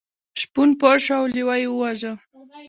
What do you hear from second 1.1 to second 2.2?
او لیوه یې وواژه.